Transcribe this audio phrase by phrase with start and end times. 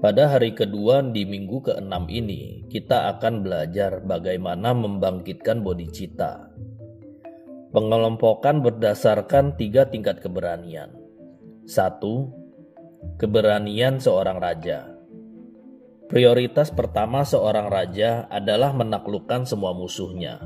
[0.00, 6.48] Pada hari kedua di minggu ke-6 ini, kita akan belajar bagaimana membangkitkan bodhicitta.
[7.68, 10.88] Pengelompokan berdasarkan tiga tingkat keberanian.
[11.68, 12.32] Satu,
[13.20, 14.88] keberanian seorang raja.
[16.08, 20.40] Prioritas pertama seorang raja adalah menaklukkan semua musuhnya,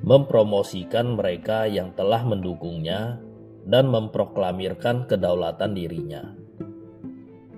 [0.00, 3.20] mempromosikan mereka yang telah mendukungnya,
[3.68, 6.45] dan memproklamirkan kedaulatan dirinya.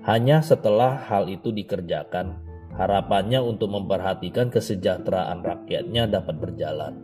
[0.08, 2.40] Hanya setelah hal itu dikerjakan,
[2.72, 6.96] harapannya untuk memperhatikan kesejahteraan rakyatnya dapat berjalan.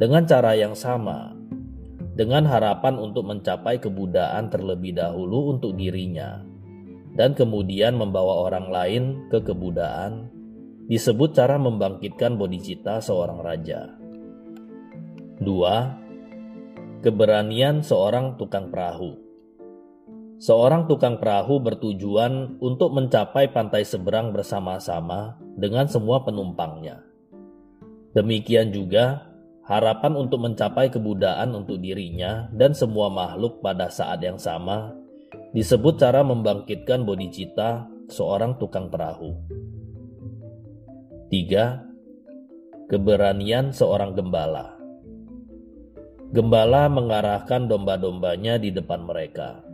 [0.00, 1.36] Dengan cara yang sama,
[2.16, 6.40] dengan harapan untuk mencapai kebudayaan terlebih dahulu untuk dirinya,
[7.20, 10.32] dan kemudian membawa orang lain ke kebudayaan,
[10.88, 13.92] disebut cara membangkitkan bodhicitta seorang raja.
[15.44, 17.04] 2.
[17.04, 19.29] Keberanian seorang tukang perahu
[20.40, 27.04] Seorang tukang perahu bertujuan untuk mencapai pantai seberang bersama-sama dengan semua penumpangnya.
[28.16, 29.28] Demikian juga
[29.68, 34.96] harapan untuk mencapai kebudayaan untuk dirinya dan semua makhluk pada saat yang sama
[35.52, 39.36] disebut cara membangkitkan bodhicitta seorang tukang perahu.
[41.28, 42.88] 3.
[42.88, 44.72] Keberanian seorang gembala
[46.32, 49.69] Gembala mengarahkan domba-dombanya di depan mereka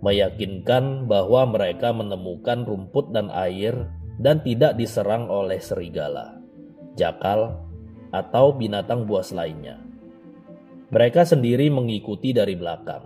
[0.00, 6.38] meyakinkan bahwa mereka menemukan rumput dan air dan tidak diserang oleh serigala,
[6.94, 7.66] jakal,
[8.14, 9.82] atau binatang buas lainnya.
[10.94, 13.02] Mereka sendiri mengikuti dari belakang.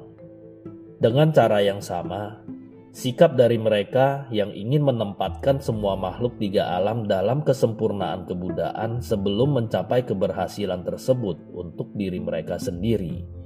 [1.00, 2.44] Dengan cara yang sama,
[2.92, 10.05] sikap dari mereka yang ingin menempatkan semua makhluk tiga alam dalam kesempurnaan kebudayaan sebelum mencapai
[10.05, 13.38] keberhasilan tersebut untuk diri mereka sendiri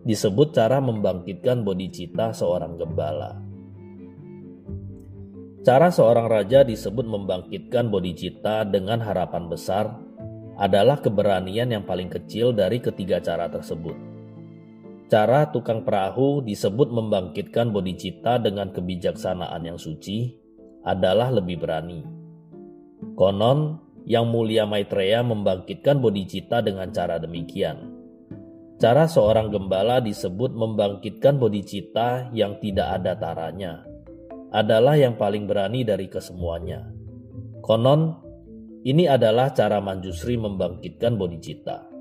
[0.00, 3.36] disebut cara membangkitkan bodhicitta seorang gembala.
[5.60, 9.92] Cara seorang raja disebut membangkitkan bodhicitta dengan harapan besar
[10.56, 13.92] adalah keberanian yang paling kecil dari ketiga cara tersebut.
[15.10, 20.32] Cara tukang perahu disebut membangkitkan bodhicitta dengan kebijaksanaan yang suci
[20.80, 22.00] adalah lebih berani.
[23.18, 23.76] Konon,
[24.08, 27.89] yang mulia Maitreya membangkitkan bodhicitta dengan cara demikian
[28.80, 33.84] Cara seorang gembala disebut membangkitkan bodhicitta yang tidak ada taranya
[34.56, 36.88] adalah yang paling berani dari kesemuanya.
[37.60, 38.16] Konon,
[38.88, 41.92] ini adalah cara Manjusri membangkitkan bodhicitta.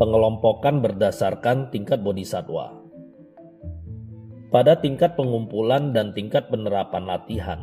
[0.00, 2.72] Pengelompokan berdasarkan tingkat bodhisatwa.
[4.48, 7.60] Pada tingkat pengumpulan dan tingkat penerapan latihan,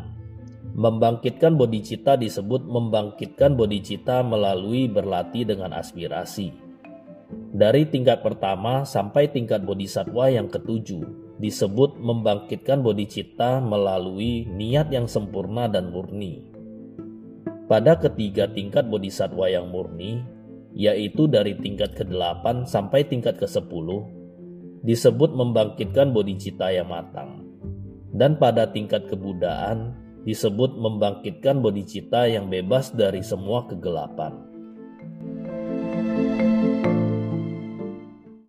[0.77, 6.72] membangkitkan bodhicitta disebut membangkitkan bodhicitta melalui berlatih dengan aspirasi
[7.53, 15.69] dari tingkat pertama sampai tingkat bodhisatwa yang ketujuh disebut membangkitkan bodhicitta melalui niat yang sempurna
[15.69, 16.49] dan murni.
[17.69, 20.25] Pada ketiga tingkat bodhisatwa yang murni,
[20.73, 23.87] yaitu dari tingkat ke-8 sampai tingkat ke-10,
[24.81, 27.45] disebut membangkitkan bodhicitta yang matang.
[28.13, 29.93] Dan pada tingkat kebudayaan
[30.25, 34.52] disebut membangkitkan bodhicitta yang bebas dari semua kegelapan.